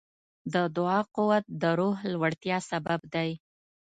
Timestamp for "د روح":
1.61-1.97